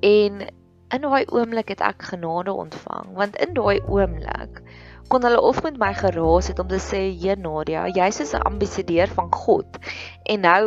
En 0.00 0.55
in 0.94 1.02
daai 1.02 1.24
oomblik 1.26 1.68
het 1.74 1.82
ek 1.82 2.10
genade 2.12 2.52
ontvang 2.52 3.14
want 3.18 3.38
in 3.42 3.54
daai 3.54 3.80
oomblik 3.86 4.62
kon 5.08 5.22
hulle 5.22 5.40
of 5.40 5.62
met 5.62 5.78
my 5.78 5.92
geraas 5.94 6.48
het 6.50 6.58
om 6.58 6.68
te 6.70 6.78
sê 6.82 7.00
jy 7.24 7.36
Nadia 7.38 7.86
jy's 7.94 8.18
so 8.18 8.38
'n 8.38 8.48
ambassadeur 8.50 9.10
van 9.18 9.30
God 9.32 9.78
en 10.24 10.40
nou 10.40 10.62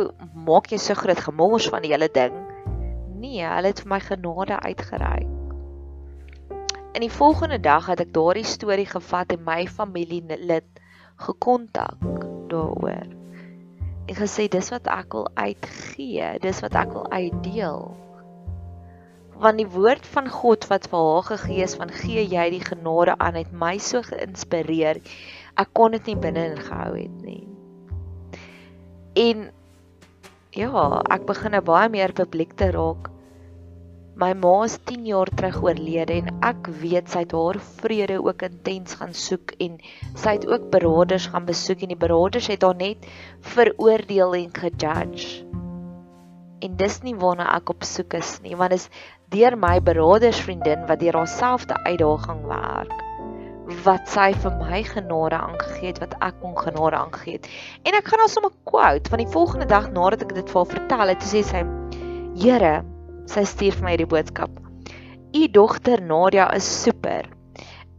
maak 0.48 0.70
jy 0.72 0.78
so 0.78 0.94
groot 0.94 1.20
gemors 1.20 1.68
van 1.68 1.82
die 1.82 1.92
hele 1.92 2.08
ding. 2.08 2.32
Nee 3.20 3.44
hulle 3.44 3.72
het 3.72 3.80
vir 3.84 3.90
my 3.92 4.00
genade 4.00 4.56
uitgereik. 4.60 5.28
In 6.96 7.00
die 7.04 7.12
volgende 7.12 7.60
dag 7.60 7.86
het 7.86 8.00
ek 8.00 8.14
daardie 8.14 8.44
storie 8.44 8.86
gevat 8.86 9.32
en 9.32 9.44
my 9.44 9.66
familielid 9.66 10.68
gekontak 11.16 12.00
daaroor 12.48 13.08
en 14.08 14.16
gesê 14.16 14.48
dis 14.48 14.70
wat 14.70 14.86
ek 14.86 15.12
wil 15.12 15.28
uitgee 15.34 16.38
dis 16.40 16.60
wat 16.60 16.74
ek 16.74 16.92
wil 16.92 17.06
uitdeel 17.12 18.09
want 19.40 19.60
die 19.60 19.68
woord 19.72 20.06
van 20.14 20.28
God 20.28 20.66
wat 20.68 20.88
vir 20.92 21.06
haar 21.06 21.28
gegee 21.30 21.64
is 21.64 21.76
van 21.80 21.92
gee 22.02 22.24
jy 22.28 22.48
die 22.52 22.64
genade 22.64 23.14
aan 23.18 23.38
het 23.40 23.52
my 23.52 23.78
so 23.80 24.02
geïnspireer. 24.04 25.00
Ek 25.60 25.72
kon 25.76 25.96
dit 25.96 26.12
nie 26.12 26.18
binne 26.20 26.50
ingehou 26.52 26.92
het 26.98 27.22
nie. 27.24 27.46
En 29.20 29.48
ja, 30.56 30.84
ek 31.10 31.24
begin 31.26 31.56
nou 31.56 31.62
baie 31.64 31.88
meer 31.92 32.12
publiek 32.16 32.52
te 32.58 32.70
raak. 32.74 33.08
My 34.20 34.34
ma 34.36 34.52
is 34.66 34.76
10 34.84 35.06
jaar 35.08 35.30
terug 35.32 35.62
oorlede 35.64 36.18
en 36.20 36.26
ek 36.44 36.68
weet 36.82 37.08
sy 37.08 37.22
het 37.22 37.32
haar 37.32 37.56
vrede 37.80 38.18
ook 38.20 38.42
intens 38.44 38.98
gaan 39.00 39.14
soek 39.16 39.54
en 39.64 39.78
sy 40.12 40.34
het 40.36 40.44
ook 40.50 40.66
beraders 40.74 41.30
gaan 41.32 41.46
besoek 41.48 41.86
en 41.86 41.94
die 41.94 42.02
beraders 42.02 42.50
het 42.52 42.66
haar 42.66 42.76
net 42.76 43.08
veroordeel 43.54 44.36
en 44.42 44.52
gejudge. 44.58 45.46
En 46.60 46.76
dis 46.76 46.98
nie 47.06 47.16
waarna 47.16 47.48
ek 47.56 47.72
op 47.72 47.86
soek 47.88 48.18
is 48.20 48.34
nie, 48.44 48.52
want 48.60 48.76
is 48.76 48.90
deur 49.30 49.54
my 49.56 49.78
beradersvriendin 49.86 50.88
wat 50.88 51.00
deur 51.00 51.20
haarselfde 51.22 51.76
uitdaging 51.86 52.42
werk 52.50 52.98
wat 53.84 54.08
sy 54.10 54.30
vir 54.42 54.54
my 54.58 54.80
genade 54.86 55.38
aangegee 55.38 55.92
het 55.92 56.00
wat 56.02 56.16
ek 56.26 56.40
kon 56.42 56.56
genade 56.58 56.98
aangegee 56.98 57.36
het. 57.38 57.46
En 57.86 57.94
ek 57.94 58.08
gaan 58.10 58.22
haar 58.22 58.32
sommer 58.32 58.54
quote 58.66 59.12
van 59.12 59.22
die 59.22 59.30
volgende 59.30 59.68
dag 59.70 59.90
nadat 59.94 60.24
ek 60.26 60.34
dit 60.40 60.50
vir 60.50 60.60
haar 60.60 60.72
vertel 60.72 61.12
het, 61.12 61.22
sê 61.22 61.42
sy: 61.46 61.62
"Here, 62.40 62.74
sy 63.30 63.44
stuur 63.46 63.78
vir 63.78 63.86
my 63.86 63.94
hierdie 63.94 64.10
boodskap. 64.10 64.50
U 65.30 65.46
dogter 65.46 66.02
Nadia 66.02 66.48
is 66.56 66.66
super. 66.66 67.28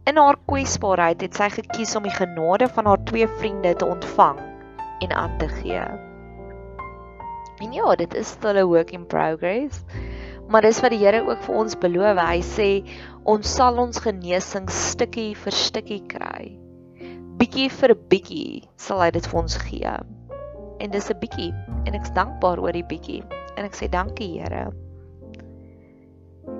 In 0.04 0.18
haar 0.18 0.36
kwesbaarheid 0.50 1.22
het 1.22 1.34
sy 1.34 1.48
gekies 1.48 1.96
om 1.96 2.04
die 2.04 2.16
genade 2.16 2.68
van 2.68 2.86
haar 2.86 3.04
twee 3.08 3.28
vriende 3.38 3.74
te 3.74 3.86
ontvang 3.86 4.40
en 5.00 5.12
aan 5.12 5.38
te 5.38 5.48
gee." 5.48 5.84
En 7.62 7.72
ja, 7.72 7.94
dit 7.96 8.14
is 8.14 8.28
still 8.28 8.58
a 8.58 8.64
work 8.66 8.90
in 8.90 9.06
progress. 9.06 9.84
Maar 10.52 10.66
dis 10.68 10.82
wat 10.84 10.92
die 10.92 11.00
Here 11.00 11.22
ook 11.24 11.40
vir 11.46 11.54
ons 11.56 11.78
beloof. 11.80 12.18
Hy 12.20 12.40
sê 12.44 12.68
ons 13.24 13.54
sal 13.56 13.78
ons 13.80 14.02
genesing 14.04 14.68
stukkie 14.68 15.32
vir 15.44 15.56
stukkie 15.56 16.02
kry. 16.12 16.58
bietjie 17.40 17.70
vir 17.74 17.94
bietjie 18.12 18.68
sal 18.78 19.00
hy 19.02 19.08
dit 19.16 19.24
vir 19.26 19.38
ons 19.40 19.54
gee. 19.64 19.94
En 20.84 20.92
dis 20.92 21.08
'n 21.10 21.18
bietjie 21.18 21.50
en 21.86 21.96
ek's 21.98 22.12
dankbaar 22.14 22.60
oor 22.60 22.76
die 22.76 22.84
bietjie 22.84 23.22
en 23.56 23.64
ek 23.64 23.74
sê 23.74 23.88
dankie 23.90 24.28
Here. 24.38 24.70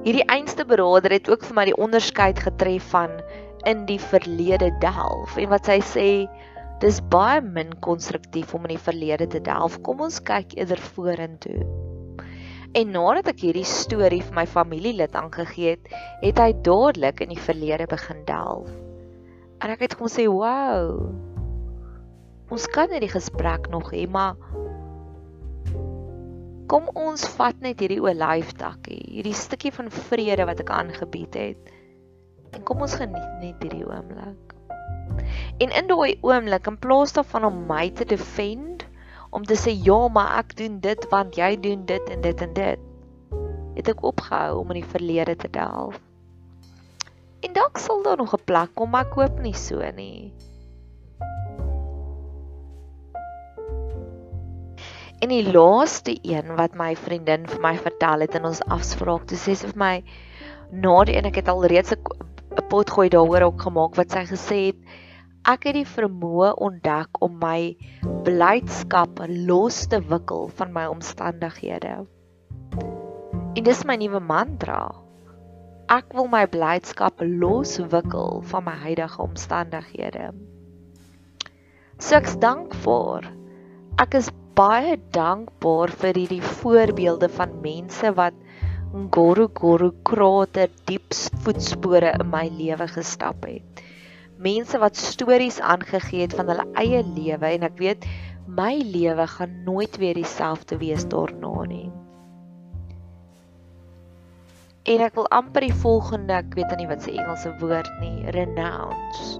Hierdie 0.02 0.26
einste 0.26 0.64
beraader 0.64 1.12
het 1.12 1.28
ook 1.30 1.44
vir 1.44 1.54
my 1.54 1.64
die 1.64 1.76
onderskeid 1.76 2.38
getref 2.38 2.90
van 2.96 3.20
in 3.66 3.86
die 3.86 3.98
verlede 3.98 4.72
delf 4.80 5.36
en 5.36 5.52
wat 5.52 5.66
sy 5.66 5.78
sê 5.92 6.08
dis 6.80 7.00
baie 7.00 7.40
min 7.40 7.76
konstruktief 7.80 8.54
om 8.54 8.64
in 8.64 8.74
die 8.74 8.84
verlede 8.90 9.26
te 9.26 9.40
delf. 9.40 9.82
Kom 9.82 10.00
ons 10.00 10.18
kyk 10.18 10.56
eerder 10.56 10.78
vorentoe. 10.78 11.91
En 12.72 12.88
nadat 12.88 13.28
ek 13.34 13.42
hierdie 13.44 13.66
storie 13.68 14.22
vir 14.24 14.36
my 14.36 14.46
familielid 14.48 15.12
aangegee 15.18 15.74
het, 15.74 15.90
het 16.22 16.38
hy 16.40 16.52
dadelik 16.64 17.20
in 17.20 17.34
die 17.34 17.42
verlede 17.48 17.84
begin 17.90 18.22
delf. 18.28 18.70
En 19.60 19.74
ek 19.74 19.84
het 19.84 19.96
hom 19.98 20.08
sê, 20.08 20.24
"Wow. 20.24 21.12
Ons 22.48 22.66
kan 22.72 22.88
hierdie 22.88 23.12
gesprek 23.12 23.68
nog 23.68 23.92
hê, 23.92 24.08
maar 24.08 24.36
kom 26.66 26.88
ons 26.94 27.26
vat 27.36 27.60
net 27.60 27.80
hierdie 27.80 28.00
olyftakkie, 28.00 29.04
hierdie 29.20 29.36
stukkie 29.36 29.72
van 29.72 29.90
vrede 29.90 30.46
wat 30.46 30.60
ek 30.60 30.70
aangebied 30.70 31.34
het." 31.34 31.72
En 32.52 32.62
kom 32.64 32.80
ons 32.80 32.94
geniet 32.94 33.40
net 33.40 33.60
hierdie 33.60 33.84
oomblik. 33.84 34.56
En 35.60 35.70
in 35.70 35.86
daai 35.86 36.16
oomblik 36.22 36.66
in 36.66 36.78
plaas 36.78 37.12
daarvan 37.12 37.44
om 37.44 37.66
my 37.66 37.90
te 37.90 38.04
defend, 38.04 38.81
om 39.32 39.44
te 39.48 39.56
sê 39.56 39.72
ja, 39.72 39.98
maar 40.12 40.38
ek 40.42 40.56
doen 40.60 40.78
dit 40.84 41.04
want 41.10 41.36
jy 41.40 41.54
doen 41.64 41.84
dit 41.88 42.08
en 42.12 42.20
dit 42.20 42.40
en 42.46 42.54
dit, 42.56 42.80
het 43.78 43.88
ek 43.88 44.02
opgehou 44.04 44.58
om 44.60 44.72
in 44.74 44.82
die 44.82 44.90
verlede 44.94 45.36
te 45.40 45.48
delf. 45.52 45.96
En 47.42 47.54
dalk 47.56 47.80
sal 47.80 48.02
daar 48.04 48.20
nog 48.20 48.34
'n 48.36 48.44
plek 48.44 48.74
kom, 48.76 48.90
maar 48.90 49.06
ek 49.08 49.16
hoop 49.16 49.40
nie 49.40 49.56
so 49.56 49.80
nie. 49.96 50.32
En 55.22 55.28
die 55.28 55.52
laaste 55.52 56.18
een 56.22 56.56
wat 56.56 56.74
my 56.74 56.96
vriendin 56.96 57.48
vir 57.48 57.60
my 57.60 57.76
vertel 57.78 58.20
het 58.20 58.34
in 58.34 58.44
ons 58.44 58.62
afspraak, 58.62 59.24
toe 59.26 59.38
sê 59.38 59.54
sy 59.54 59.70
vir 59.70 59.78
my 59.78 60.04
na 60.70 61.04
die 61.04 61.16
en 61.16 61.24
ek 61.24 61.40
het 61.40 61.48
al 61.48 61.64
reeds 61.64 61.92
'n 61.92 62.00
'n 62.58 62.68
potgooi 62.68 63.08
daaroor 63.08 63.42
ook 63.48 63.62
gemaak 63.62 63.94
wat 63.96 64.10
sy 64.10 64.24
gesê 64.28 64.58
het 64.66 64.80
ek 65.48 65.64
het 65.66 65.74
die 65.74 65.88
vermoë 65.88 66.52
ontdek 66.62 67.18
om 67.24 67.38
my 67.42 67.74
blydskap 68.26 69.22
los 69.48 69.80
te 69.90 69.98
wikkel 70.10 70.46
van 70.58 70.70
my 70.74 70.84
omstandighede. 70.90 71.94
En 73.52 73.64
dis 73.66 73.82
my 73.88 73.96
nuwe 73.98 74.20
mantra. 74.22 74.84
Ek 75.92 76.14
wil 76.16 76.30
my 76.30 76.44
blydskap 76.48 77.20
loswikkel 77.20 78.40
van 78.52 78.64
my 78.68 78.76
huidige 78.84 79.18
omstandighede. 79.24 80.30
So 81.98 82.16
ek's 82.16 82.38
dankbaar. 82.40 83.26
Ek 84.00 84.14
is 84.18 84.30
baie 84.56 84.94
dankbaar 85.16 85.92
vir 86.00 86.22
hierdie 86.22 86.44
voorbeelde 86.62 87.28
van 87.34 87.58
mense 87.64 88.14
wat 88.16 88.38
Ngoro 88.92 89.48
Goro 89.58 89.90
krater 90.04 90.70
diep 90.86 91.14
voetspore 91.44 92.14
in 92.18 92.30
my 92.30 92.46
lewe 92.52 92.86
gestap 92.94 93.46
het. 93.48 93.82
Mense 94.38 94.78
wat 94.78 94.96
stories 94.96 95.60
aangegee 95.60 96.20
het 96.24 96.34
van 96.34 96.48
hulle 96.48 96.66
eie 96.80 97.02
lewe 97.04 97.50
en 97.52 97.66
ek 97.68 97.76
weet 97.78 98.06
my 98.46 98.74
lewe 98.84 99.26
gaan 99.26 99.62
nooit 99.64 99.96
weer 100.00 100.14
dieselfde 100.14 100.78
wees 100.80 101.04
daarna 101.08 101.66
nie. 101.68 101.90
En 104.82 105.04
ek 105.06 105.14
wil 105.14 105.28
amper 105.30 105.62
die 105.62 105.76
volgende, 105.84 106.40
ek 106.42 106.56
weet 106.58 106.74
nie 106.80 106.88
wat 106.90 107.04
se 107.04 107.12
Engelse 107.14 107.52
woord 107.60 107.90
nie, 108.00 108.30
renounce. 108.34 109.38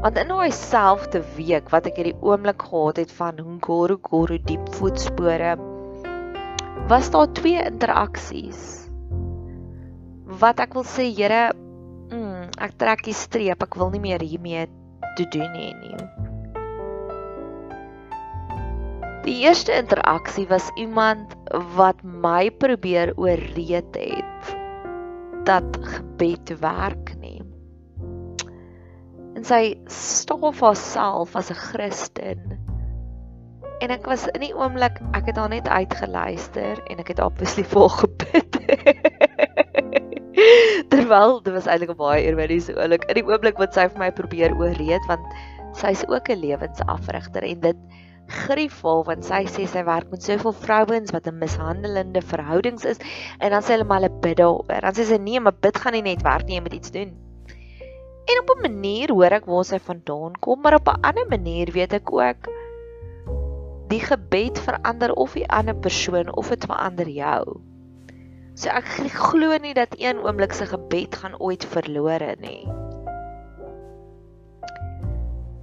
Want 0.00 0.18
in 0.22 0.30
daai 0.32 0.52
selfde 0.54 1.20
week 1.36 1.68
wat 1.74 1.88
ek 1.90 1.98
hierdie 2.00 2.16
oomblik 2.24 2.64
gehad 2.64 3.02
het 3.02 3.12
van 3.18 3.42
Ngoro 3.58 3.98
Goro 4.08 4.38
diep 4.48 4.70
voetspore 4.78 5.56
was 6.88 7.10
daar 7.10 7.28
twee 7.34 7.60
interaksies 7.66 8.86
wat 10.40 10.60
ek 10.62 10.76
wil 10.76 10.84
sê 10.86 11.08
Here 11.10 11.50
ek 12.62 12.76
trek 12.80 13.04
die 13.06 13.16
streep 13.16 13.62
ek 13.66 13.76
wil 13.80 13.90
nie 13.94 14.02
meer 14.02 14.22
hiermee 14.22 14.66
te 15.18 15.28
doen 15.34 15.52
hê 15.58 15.72
nie 15.80 15.98
Die 19.26 19.40
eerste 19.42 19.74
interaksie 19.74 20.44
was 20.46 20.68
iemand 20.78 21.32
wat 21.74 21.98
my 22.04 22.46
probeer 22.62 23.10
ooreed 23.18 23.98
het 23.98 24.52
dat 25.48 25.80
gebed 25.82 26.52
werk 26.62 27.10
nie 27.18 27.40
en 29.34 29.42
sy 29.44 29.74
staan 29.90 30.46
vir 30.46 30.68
haarself 30.70 31.34
as 31.36 31.50
'n 31.50 31.58
Christen 31.64 32.56
En 33.84 33.92
ek 33.92 34.06
was 34.08 34.24
in 34.32 34.40
die 34.40 34.54
oomblik, 34.56 34.96
ek 35.12 35.26
het 35.28 35.36
haar 35.36 35.50
net 35.52 35.68
uitgeluister 35.68 36.80
en 36.88 37.00
ek 37.02 37.12
het 37.12 37.20
obviously 37.20 37.64
vol 37.68 37.90
gebid. 38.00 38.56
Terwyl 40.92 41.38
dit 41.42 41.54
was 41.54 41.66
eintlik 41.66 41.92
'n 41.92 42.00
baie 42.00 42.24
ironiese 42.28 42.74
oomblik. 42.76 43.06
In 43.10 43.20
die 43.20 43.26
oomblik 43.26 43.60
wat 43.62 43.76
sy 43.76 43.86
vir 43.92 44.02
my 44.02 44.10
probeer 44.12 44.56
ooreed 44.56 45.04
want 45.10 45.24
sy's 45.76 46.04
ook 46.08 46.28
'n 46.30 46.40
lewensafrigter 46.40 47.42
en 47.42 47.60
dit 47.60 47.78
grief 48.26 48.82
haar 48.82 49.04
want 49.06 49.24
sy 49.24 49.44
sê 49.46 49.66
sy 49.70 49.84
werk 49.86 50.10
met 50.10 50.22
soveel 50.22 50.52
vrouens 50.52 51.12
wat 51.14 51.28
in 51.30 51.38
mishandelende 51.38 52.22
verhoudings 52.22 52.84
is 52.84 52.98
en 53.38 53.54
dan 53.54 53.62
sê 53.62 53.76
hulle 53.76 53.86
maar 53.88 54.02
hulle 54.02 54.20
bid 54.24 54.36
daaroor. 54.42 54.82
Dan 54.88 54.98
sê 54.98 55.06
sy 55.06 55.18
nee, 55.22 55.40
maar 55.40 55.56
bid 55.60 55.78
gaan 55.78 55.96
nie 55.96 56.02
net 56.02 56.26
werk 56.26 56.46
nie, 56.46 56.58
jy 56.58 56.66
moet 56.66 56.78
iets 56.80 56.90
doen. 56.90 57.14
En 58.26 58.40
op 58.42 58.50
'n 58.56 58.62
manier 58.62 59.12
hoor 59.12 59.32
ek 59.38 59.46
waar 59.46 59.64
sy 59.64 59.78
vandaan 59.78 60.34
kom, 60.40 60.60
maar 60.60 60.74
op 60.74 60.88
'n 60.88 61.00
ander 61.00 61.26
manier 61.28 61.72
weet 61.72 61.92
ek 61.92 62.12
ook 62.12 62.50
die 63.88 64.00
gebed 64.00 64.58
verander 64.58 65.12
of 65.14 65.32
die 65.32 65.48
ander 65.48 65.76
persoon 65.76 66.34
of 66.34 66.48
dit 66.48 66.64
verander 66.66 67.08
jou. 67.08 67.60
So 68.56 68.72
ek 68.72 68.88
glo 69.12 69.52
nie 69.60 69.74
dat 69.76 69.92
een 70.00 70.22
oomblik 70.24 70.54
se 70.56 70.64
gebed 70.66 71.16
gaan 71.20 71.34
ooit 71.44 71.64
verlore 71.68 72.36
nie. 72.40 72.64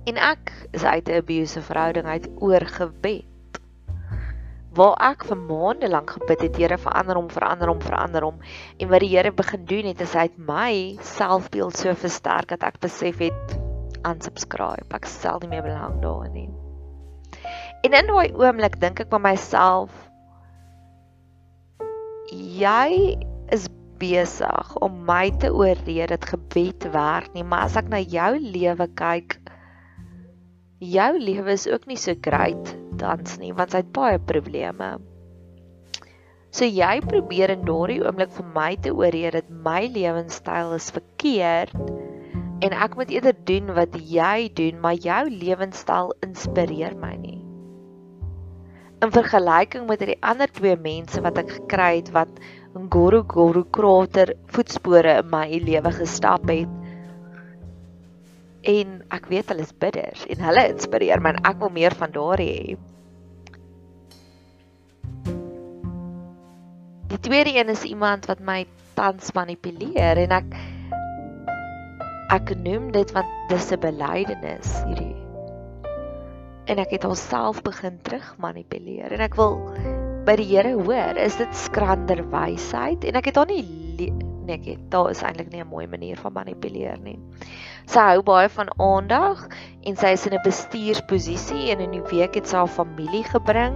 En 0.06 0.20
ek 0.22 0.52
is 0.78 0.84
uit 0.84 1.10
'n 1.10 1.18
abusive 1.24 1.66
verhouding 1.66 2.06
uit 2.06 2.28
oor 2.38 2.66
gebed. 2.76 3.58
Waar 4.78 4.94
ek 5.10 5.26
vir 5.26 5.38
maande 5.38 5.90
lank 5.90 6.10
gebid 6.10 6.42
het, 6.42 6.56
Here 6.58 6.78
verander 6.78 7.16
hom, 7.16 7.30
verander 7.30 7.68
hom, 7.68 7.82
verander 7.82 8.22
hom. 8.22 8.38
En 8.78 8.90
wat 8.90 9.00
die 9.00 9.10
Here 9.18 9.32
begin 9.32 9.66
doen 9.66 9.86
het, 9.86 10.02
is 10.02 10.14
hy 10.14 10.30
het 10.30 10.38
my 10.38 10.98
selfbeeld 11.02 11.78
so 11.78 11.94
versterk 11.94 12.48
dat 12.48 12.64
ek 12.64 12.80
besef 12.80 13.18
het 13.18 13.58
unsubscribe. 14.06 14.94
Ek 14.94 15.06
stel 15.06 15.40
nie 15.40 15.50
meer 15.50 15.66
belang 15.66 16.02
daarin 16.02 16.34
nie. 16.34 16.50
En 17.82 17.94
in 17.94 18.08
daai 18.08 18.34
oomblik 18.34 18.80
dink 18.80 19.00
ek 19.00 19.10
by 19.10 19.18
myself 19.18 20.13
jy 22.34 23.16
is 23.54 23.68
besig 24.02 24.76
om 24.84 25.04
my 25.08 25.30
te 25.40 25.52
oorreed 25.54 26.12
dat 26.12 26.28
gebed 26.28 26.88
werk 26.94 27.32
nie, 27.36 27.46
maar 27.46 27.68
as 27.70 27.78
ek 27.80 27.90
na 27.92 28.02
jou 28.02 28.32
lewe 28.42 28.88
kyk, 29.00 29.38
jou 30.84 31.12
lewe 31.20 31.54
is 31.54 31.68
ook 31.70 31.88
nie 31.88 32.00
so 32.00 32.16
great 32.26 32.74
tans 33.00 33.38
nie, 33.42 33.54
want 33.56 33.74
jy 33.74 33.84
het 33.84 33.94
baie 33.96 34.20
probleme. 34.20 34.96
So 36.54 36.68
jy 36.70 37.00
probeer 37.06 37.54
in 37.54 37.64
daardie 37.66 38.02
oomblik 38.04 38.34
vir 38.36 38.50
my 38.56 38.72
te 38.82 38.94
oorreed 38.94 39.38
dat 39.40 39.54
my 39.66 39.88
lewenstyl 39.94 40.76
is 40.78 40.92
verkeerd 40.94 41.74
en 42.64 42.76
ek 42.76 42.98
moet 43.00 43.14
eerder 43.14 43.38
doen 43.48 43.74
wat 43.78 43.96
jy 43.98 44.50
doen, 44.58 44.78
maar 44.82 45.00
jou 45.00 45.24
lewenstyl 45.30 46.14
inspireer 46.26 46.94
my 47.02 47.16
nie 47.18 47.43
in 49.04 49.12
vergelyking 49.12 49.88
met 49.88 50.04
die 50.06 50.16
ander 50.24 50.48
twee 50.48 50.76
mense 50.80 51.22
wat 51.24 51.40
ek 51.42 51.50
gekry 51.58 51.98
het 52.00 52.12
wat 52.16 52.40
Ngoro 52.74 53.24
Goro 53.30 53.66
krater 53.76 54.32
voetspore 54.56 55.18
in 55.20 55.30
my 55.32 55.60
lewe 55.62 55.92
gestap 55.94 56.48
het. 56.50 56.72
En 58.64 59.02
ek 59.14 59.28
weet 59.32 59.52
hulle 59.52 59.66
is 59.68 59.76
bidders 59.76 60.24
en 60.32 60.44
hulle 60.48 60.64
inspireer 60.72 61.22
my 61.22 61.34
en 61.36 61.42
ek 61.52 61.60
wil 61.62 61.74
meer 61.76 61.96
van 62.00 62.14
daardie 62.16 62.54
hê. 62.54 62.78
Die 67.14 67.20
tweede 67.28 67.54
een 67.54 67.70
is 67.70 67.84
iemand 67.86 68.30
wat 68.32 68.40
my 68.40 68.64
tans 68.98 69.36
manipuleer 69.36 70.24
en 70.24 70.38
ek 70.40 70.56
ek 72.34 72.56
noem 72.64 72.90
dit 72.96 73.12
want 73.14 73.52
dis 73.52 73.70
'n 73.76 73.84
belydenis 73.84 74.80
hierdie 74.88 75.23
en 76.66 76.80
ek 76.80 76.96
het 76.96 77.04
homself 77.04 77.62
begin 77.62 78.00
terug 78.08 78.36
manipuleer 78.38 79.12
en 79.12 79.24
ek 79.26 79.36
wil 79.40 79.60
by 80.28 80.38
die 80.40 80.48
Here 80.48 80.76
hoor 80.80 81.18
is 81.20 81.36
dit 81.36 81.56
skrander 81.56 82.24
wysheid 82.32 83.04
en 83.04 83.20
ek 83.20 83.32
het 83.32 83.40
haar 83.42 83.52
nie 83.52 83.66
nee 83.68 84.58
ek 84.58 84.66
het 84.68 84.80
daar 84.92 85.10
is 85.12 85.22
eintlik 85.24 85.52
nie 85.52 85.62
'n 85.64 85.68
mooi 85.68 85.88
manier 85.88 86.18
van 86.18 86.34
manipuleer 86.34 86.98
nie. 87.00 87.20
Sy 87.86 88.00
hou 88.00 88.24
baie 88.24 88.50
van 88.50 88.70
aandag 88.80 89.48
en 89.84 89.96
sy 89.96 90.14
is 90.16 90.26
in 90.28 90.34
'n 90.34 90.44
bestuursposisie 90.44 91.72
en 91.72 91.80
in 91.80 91.92
die 91.92 92.08
week 92.12 92.36
het 92.36 92.48
sy 92.48 92.58
haar 92.58 92.68
familie 92.68 93.24
gebring. 93.24 93.76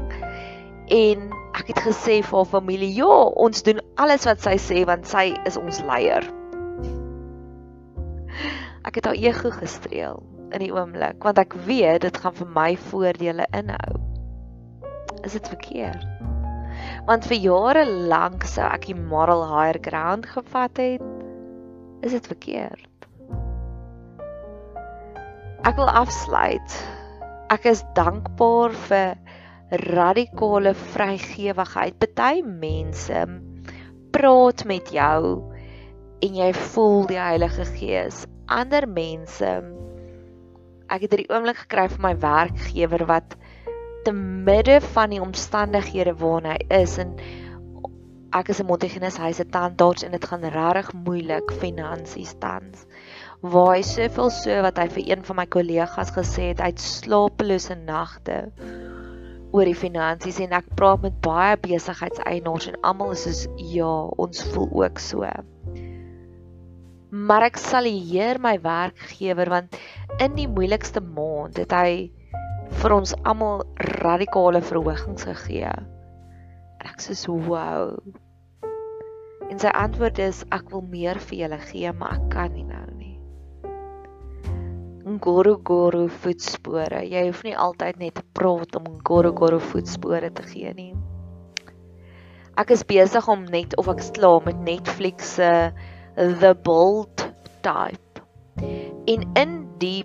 En 0.88 1.32
ek 1.54 1.68
het 1.68 1.80
gesê 1.80 2.24
vir 2.24 2.38
haar 2.38 2.46
familie 2.46 2.94
ja 2.94 3.24
ons 3.36 3.64
doen 3.64 3.80
alles 3.96 4.26
wat 4.26 4.42
sy 4.42 4.58
sê 4.58 4.86
want 4.86 5.08
sy 5.08 5.36
is 5.46 5.58
ons 5.58 5.82
leier. 5.82 6.24
Ek 8.84 8.96
het 8.96 9.06
haar 9.06 9.16
ego 9.16 9.52
gestreel 9.52 10.37
in 10.52 10.64
die 10.64 10.72
oomblik 10.74 11.24
want 11.26 11.40
ek 11.42 11.56
weet 11.68 12.04
dit 12.06 12.20
gaan 12.24 12.36
vir 12.38 12.52
my 12.56 12.70
voordele 12.90 13.48
inhou. 13.58 13.98
Is 15.28 15.36
dit 15.38 15.48
verkeerd? 15.54 16.06
Want 17.08 17.26
vir 17.28 17.40
jare 17.42 17.86
lank 17.88 18.46
sou 18.48 18.68
ek 18.68 18.90
die 18.90 18.98
moral 18.98 19.44
higher 19.50 19.80
ground 19.82 20.28
gevat 20.30 20.78
het. 20.78 21.04
Is 22.06 22.14
dit 22.14 22.30
verkeerd? 22.30 22.86
Ek 25.68 25.76
wil 25.76 25.90
afsluit. 25.90 26.78
Ek 27.52 27.66
is 27.68 27.82
dankbaar 27.98 28.76
vir 28.88 29.18
radikale 29.88 30.72
vrygewigheid. 30.94 31.98
Party 32.00 32.42
mense 32.44 33.26
praat 34.16 34.64
met 34.66 34.90
jou 34.92 35.22
en 36.26 36.38
jy 36.40 36.52
voel 36.74 37.06
die 37.12 37.20
Heilige 37.20 37.66
Gees. 37.76 38.24
Ander 38.48 38.88
mense 38.90 39.52
ek 40.88 41.04
het 41.04 41.14
hierdie 41.14 41.32
oomblik 41.34 41.64
gekry 41.66 41.88
vir 41.92 42.04
my 42.04 42.14
werkgewer 42.22 43.06
wat 43.10 43.36
te 44.08 44.14
midde 44.16 44.80
van 44.94 45.12
die 45.12 45.22
omstandighede 45.24 46.14
waarin 46.22 46.52
hy 46.54 46.58
is 46.82 46.96
en 47.04 47.16
ek 48.38 48.52
is 48.54 48.62
'n 48.62 48.68
Montigenis 48.70 49.18
hy's 49.20 49.40
'n 49.44 49.52
tandarts 49.52 50.04
en 50.04 50.12
dit 50.12 50.26
gaan 50.32 50.44
regtig 50.56 50.94
moeilik 50.94 51.52
finansies 51.64 52.34
tans. 52.40 52.86
Waar 53.42 53.76
hy 53.76 53.82
soveel 53.82 54.30
so 54.30 54.62
wat 54.62 54.78
hy 54.78 54.88
vir 54.96 55.04
een 55.12 55.24
van 55.24 55.36
my 55.36 55.46
kollegas 55.46 56.12
gesê 56.12 56.50
het, 56.52 56.60
hy 56.60 56.72
het 56.72 56.80
slapelose 56.80 57.76
nagte 57.76 58.52
oor 59.52 59.66
die 59.66 59.76
finansies 59.76 60.40
en 60.40 60.52
ek 60.52 60.76
praat 60.76 61.02
met 61.02 61.22
baie 61.22 61.58
besigheidseienaars 61.58 62.68
en 62.68 62.82
almal 62.82 63.12
is 63.12 63.24
soos 63.24 63.48
ja, 63.58 63.94
ons 64.18 64.44
voel 64.54 64.84
ook 64.84 65.00
so. 65.00 65.24
Maar 67.10 67.48
ek 67.48 67.60
sal 67.62 67.88
hier 67.88 68.36
my 68.44 68.58
werkgewer 68.60 69.48
want 69.48 69.78
in 70.20 70.36
die 70.36 70.48
moeilikste 70.52 71.00
maand 71.00 71.56
het 71.62 71.72
hy 71.72 71.92
vir 72.82 72.94
ons 72.94 73.14
almal 73.24 73.64
radikale 74.04 74.60
verhogings 74.60 75.24
gegee. 75.30 75.72
Ek 76.84 77.00
sê 77.00 77.16
so 77.16 77.40
wow. 77.48 77.96
En 79.48 79.56
sy 79.62 79.72
antwoord 79.72 80.20
is 80.20 80.44
ek 80.52 80.68
wil 80.74 80.84
meer 80.84 81.20
vir 81.30 81.46
julle 81.46 81.62
gee, 81.70 81.92
maar 81.96 82.18
ek 82.18 82.28
kan 82.36 82.52
nie 82.52 82.68
nou 82.68 82.86
nie. 83.00 83.16
Ngoro 85.08 85.56
goro 85.64 86.10
voetspore. 86.12 87.06
Jy 87.08 87.30
hoef 87.30 87.46
nie 87.48 87.56
altyd 87.56 88.02
net 88.04 88.20
te 88.20 88.26
praat 88.36 88.76
om 88.76 88.98
ngoro 89.00 89.32
goro 89.32 89.64
voetspore 89.64 90.34
te 90.36 90.44
gee 90.52 90.74
nie. 90.76 90.92
Ek 92.60 92.74
is 92.76 92.84
besig 92.84 93.30
om 93.32 93.46
net 93.48 93.78
of 93.80 93.88
ek 93.94 94.04
slaap 94.04 94.50
met 94.50 94.60
Netflix 94.68 95.38
se 95.38 95.48
The 96.18 96.56
Bold 96.64 97.22
Type. 97.62 98.22
En 99.06 99.26
in 99.38 99.52
die 99.78 100.02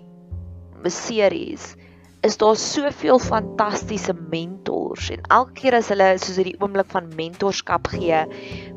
series 0.85 1.73
is 2.21 2.37
daar 2.37 2.55
soveel 2.55 3.17
fantastiese 3.19 4.13
mentors 4.13 5.09
en 5.09 5.23
elke 5.33 5.55
keer 5.57 5.79
as 5.79 5.89
hulle 5.89 6.11
soos 6.21 6.37
hierdie 6.37 6.59
oomblik 6.61 6.91
van 6.93 7.09
mentorskap 7.17 7.89
gee 7.95 8.19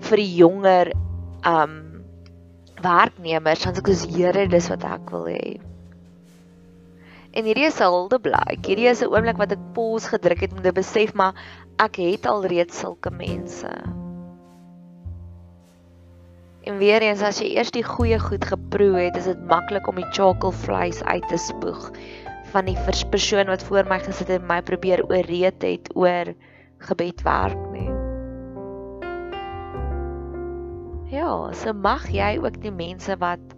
vir 0.09 0.23
die 0.23 0.33
jonger 0.39 0.91
um 1.47 1.77
werknemers, 2.81 3.67
dan 3.67 3.77
sê 3.77 3.85
ek 3.85 3.93
dis 3.93 4.07
Here, 4.17 4.47
dis 4.49 4.71
wat 4.73 4.89
ek 4.89 5.13
wil 5.13 5.29
hê. 5.29 5.57
En 7.37 7.45
hierdie 7.45 7.69
is 7.69 7.81
'n 7.85 7.93
huldeblyk. 7.93 8.65
Hierdie 8.65 8.89
is 8.89 9.05
'n 9.05 9.13
oomblik 9.13 9.37
wat 9.37 9.53
ek 9.53 9.69
pause 9.77 10.09
gedruk 10.09 10.41
het 10.41 10.57
om 10.57 10.65
te 10.65 10.73
besef 10.73 11.13
maar 11.13 11.37
ek 11.77 12.01
het 12.01 12.27
al 12.27 12.49
reeds 12.49 12.81
sulke 12.81 13.13
mense. 13.13 14.06
En 16.67 16.79
weer 16.79 16.99
eens 17.03 17.21
as 17.23 17.39
jy 17.39 17.53
eers 17.55 17.69
die 17.71 17.85
goeie 17.87 18.17
goed 18.19 18.43
geproe 18.51 18.97
het, 18.99 19.15
is 19.15 19.29
dit 19.31 19.43
maklik 19.47 19.87
om 19.87 20.01
die 20.01 20.09
chakelvleis 20.11 20.99
uit 21.07 21.27
te 21.31 21.39
spoeg 21.39 21.93
van 22.51 22.67
die 22.67 22.75
persoon 23.13 23.47
wat 23.53 23.63
voor 23.69 23.87
my 23.87 24.01
gesit 24.03 24.33
het 24.33 24.41
en 24.41 24.49
my 24.49 24.59
probeer 24.67 25.05
ooreed 25.07 25.63
het 25.63 25.91
oor 25.95 26.33
gebed 26.89 27.23
werk 27.23 27.63
nie. 27.71 27.87
Ja, 31.15 31.31
so 31.55 31.71
mag 31.71 32.09
jy 32.11 32.35
ook 32.43 32.59
die 32.65 32.75
mense 32.75 33.15
wat 33.23 33.55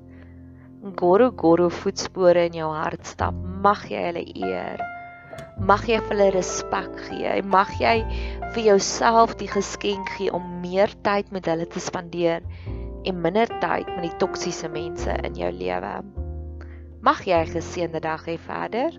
goro 1.01 1.31
goro 1.33 1.73
voetspore 1.73 2.45
in 2.51 2.61
jou 2.61 2.69
hart 2.77 3.09
stap, 3.09 3.37
mag 3.65 3.87
jy 3.89 4.05
hulle 4.11 4.27
eer. 4.37 4.85
Mag 5.65 5.89
jy 5.89 5.97
hulle 6.11 6.29
respek 6.37 6.93
gee. 7.09 7.39
Mag 7.43 7.73
jy 7.81 8.03
vir 8.53 8.67
jouself 8.69 9.39
die 9.41 9.49
geskenk 9.49 10.13
gee 10.19 10.29
om 10.29 10.59
meer 10.61 10.93
tyd 11.09 11.33
met 11.33 11.49
hulle 11.49 11.65
te 11.73 11.81
spandeer 11.81 12.45
en 13.05 13.21
minder 13.21 13.51
tyd 13.61 13.87
met 13.95 14.03
die 14.03 14.17
toksiese 14.17 14.69
mense 14.69 15.13
in 15.23 15.35
jou 15.39 15.51
lewe. 15.53 15.95
Mag 17.01 17.25
jy 17.25 17.39
'n 17.45 17.53
geseënde 17.55 18.01
dag 18.01 18.25
hê 18.27 18.39
verder. 18.39 18.91